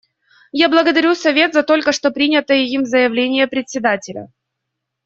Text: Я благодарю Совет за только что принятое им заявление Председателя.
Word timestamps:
Я 0.51 0.67
благодарю 0.67 1.13
Совет 1.13 1.53
за 1.53 1.61
только 1.61 1.91
что 1.91 2.09
принятое 2.09 2.63
им 2.63 2.87
заявление 2.87 3.45
Председателя. 3.47 4.29